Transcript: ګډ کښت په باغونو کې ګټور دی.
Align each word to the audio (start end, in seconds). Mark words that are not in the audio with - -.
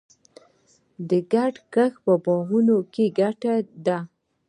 ګډ 1.33 1.55
کښت 1.73 1.97
په 2.05 2.13
باغونو 2.23 2.77
کې 2.93 3.05
ګټور 3.19 3.63
دی. 3.85 3.97